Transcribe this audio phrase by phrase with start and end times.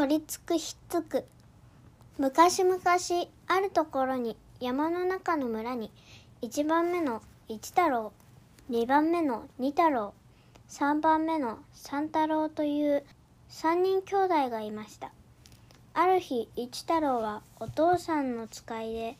[0.00, 1.26] 取りつくひっつく。
[2.16, 2.80] 昔々
[3.48, 5.92] あるところに山の中の村に
[6.40, 8.14] 1番目の一太郎
[8.70, 10.14] 2番目の二太郎
[10.70, 13.04] 3番目の三太郎という
[13.50, 15.12] 3人兄弟がいました。
[15.92, 19.18] ある日一太郎はお父さんの使いで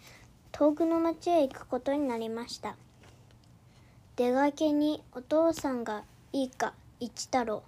[0.50, 2.74] 遠くの町へ行くことになりました。
[4.16, 7.62] 出がけにお父さんが「いいか一太郎。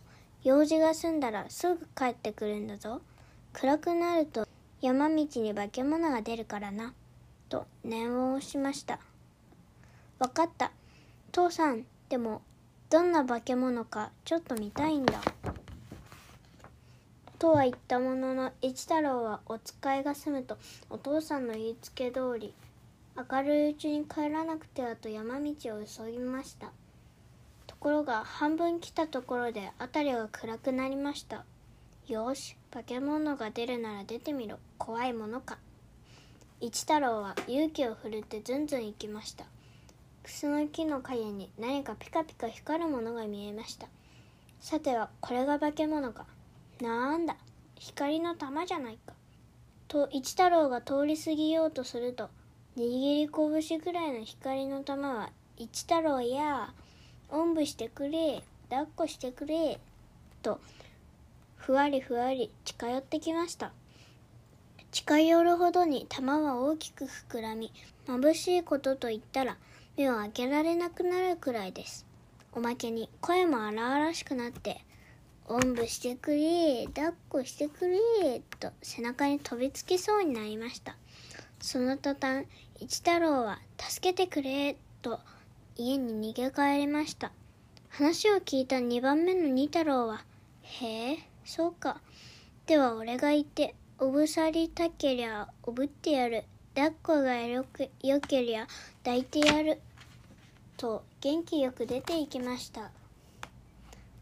[0.44, 3.00] 用事が済んだらすぐ帰ってくるんだぞ。
[3.52, 4.48] 暗くなると
[4.80, 6.94] 山道に化け物が出るからな」
[7.48, 8.98] と念を押しました。
[10.18, 10.72] わかった。
[11.30, 12.42] 父さんでも
[12.90, 15.20] どんな化け物かちょっと見たいんだ。
[17.38, 20.58] とは言ったものの一太郎はお使いが済むと
[20.90, 22.54] お父さんの言いつけ通り
[23.16, 26.72] 明るいうちに帰らなくてはと山道を急ぎました。
[27.82, 31.44] ころが半分来たところで辺りが暗くなりました。
[32.06, 34.60] よし化け物が出るなら出てみろ。
[34.78, 35.58] 怖いものか。
[36.60, 39.46] 一太郎は勇気を振るってずんずん行きました。
[40.22, 43.88] クスの木の陰に何かピカピカ光るものが見えました。
[44.60, 46.24] さてはこれが化け物か。
[46.80, 47.34] なんだ。
[47.74, 49.12] 光の玉じゃないか。
[49.88, 52.30] と一太郎が通り過ぎようとすると
[52.76, 56.72] 握り拳ぐらいの光の玉は一太郎や。
[57.34, 59.78] おんぶしてくれ抱っこしてくれ
[60.42, 60.60] と
[61.56, 63.72] ふわりふわり近寄ってきました。
[64.90, 67.72] 近寄るほどに玉は大きく膨らみ
[68.06, 69.56] 眩しいことと言ったら
[69.96, 72.04] 目を開けられなくなるくらいです。
[72.52, 74.84] おまけに声も荒々しくなって
[75.46, 80.96] おんぶしてくれ抱っこしてくれと背中に飛びつきそうになりました。
[81.62, 82.44] その途端
[82.78, 85.18] 一太郎は「助けてくれ」と
[85.76, 87.32] 家に逃げ帰りました。
[87.88, 90.24] 話を聞いた2番目の二太郎は
[90.62, 92.00] 「へえそうか。
[92.66, 96.44] では俺がいておぶさりたけりゃおぶってやる。
[96.74, 98.66] 抱っこがよくよけりゃ
[99.02, 99.80] 抱いてやる」
[100.76, 102.90] と元気よく出て行きました。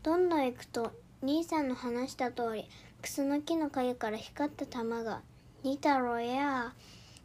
[0.03, 0.93] どんどん行くと
[1.23, 2.69] 兄さんの話した通り
[3.03, 5.23] クスの木の陰から光った玉が
[5.63, 6.75] 「二太郎や。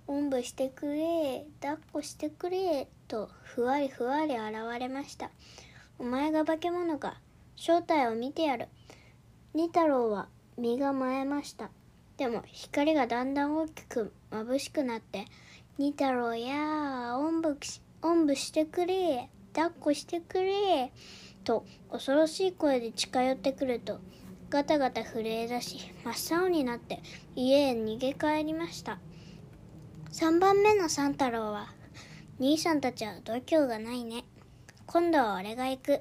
[0.07, 5.31] おんぶしてくれ抱っこしてくれ」とふわりふわり現れました。
[5.97, 7.19] お前が化け物か。
[7.55, 8.67] 正体を見てやる。
[9.53, 10.27] 二太郎は
[10.57, 11.69] 身が前えました。
[12.17, 15.25] でも光がだんだん大きく眩しくなって
[15.77, 17.57] 「二太郎やおんぶ
[18.01, 20.91] おんぶしてくれ抱っこしてくれ」
[21.43, 23.99] と恐ろしい声で近寄ってくると
[24.49, 27.01] ガタガタ震え出し真っ青になって
[27.35, 28.99] 家へ逃げ帰りました。
[30.17, 31.73] 3番目の三太郎は
[32.39, 34.23] 兄さんたちは度胸がないね。
[34.85, 35.99] 今度は俺が行く。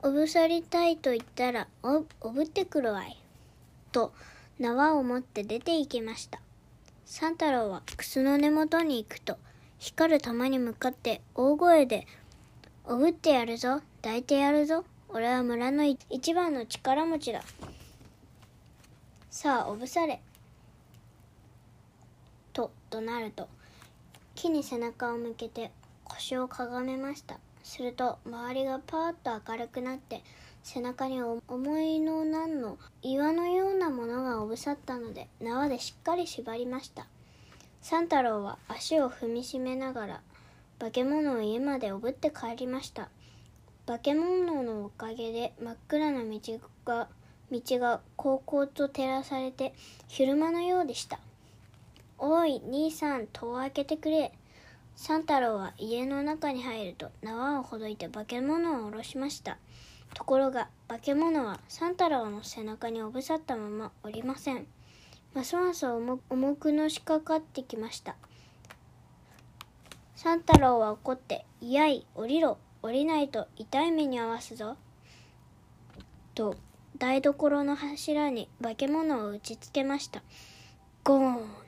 [0.00, 3.20] おぶさりたいと言ったらおおぶってくるわい。
[3.90, 4.14] と
[4.60, 6.40] 縄を持って出て行きました。
[7.04, 9.38] 三太郎はくすの根元に行くと
[9.78, 12.06] 光る玉に向かって大声で
[12.86, 13.80] 「おぶってやるぞ。
[14.02, 14.84] 抱いてやるぞ。
[15.08, 17.42] 俺は村の一番の力持ちだ。
[19.30, 20.22] さあおぶされ」
[22.96, 23.48] と怒鳴ると
[24.34, 25.70] 木に背中を向けて
[26.04, 27.38] 腰をかがめました。
[27.62, 30.22] すると周りがパーッと明るくなって
[30.62, 37.06] 背中に重いのなんの岩のようなものがおぶさったので縄でしっかり縛りました。
[37.82, 40.20] 三太郎は足を踏みしめながら
[40.78, 43.10] 化け物を家までおぶって帰りました。
[43.86, 46.40] 化け物のおかげで真っ暗な道
[46.84, 47.08] が
[47.50, 49.74] 道が高々と照らされて
[50.08, 51.20] 昼間のようでした。
[52.18, 54.32] おい兄さん戸を開けてくれ。
[54.94, 59.58] 三太郎は家の中に入ると縄をほどいて化け物を下ろしました。
[60.14, 64.66] ところが化け物は三太郎の背中におぶさったままおりません。
[65.34, 66.18] ますます重
[66.56, 68.16] くのしかかってきました。
[70.14, 72.58] 三太郎は怒って「いやい降りろ。
[72.82, 74.76] 降りないと痛い目に遭わすぞ」
[76.34, 76.56] と
[76.96, 80.22] 台所の柱に化け物を打ちつけました。
[81.04, 81.65] ゴーン。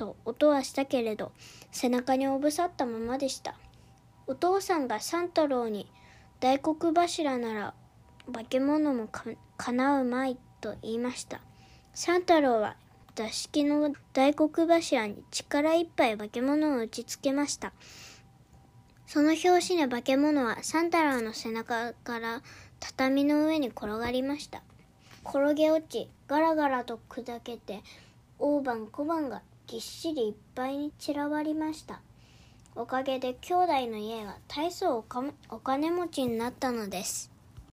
[0.00, 1.30] と音はしたけれど
[1.70, 3.54] 背中におぶさったままでした。
[4.26, 5.92] お父さんが三太郎に
[6.40, 7.74] 大黒柱なら
[8.32, 11.42] 化け物もかなうまいと言いました。
[11.92, 12.76] 三太郎は
[13.14, 17.74] 座敷の大黒柱に力いっぱい化け物を打ちつけました。
[19.06, 22.40] その拍子に化け物は三太郎の背中から
[22.78, 24.62] 畳の上に転がりました。
[25.28, 27.82] 転げ落ちガラガラと砕けて
[28.38, 32.00] 大判小判がぎっしりいっぱいに散らばりました。
[32.74, 37.30] おかげで兄弟の家が大層お金持ちになったのです。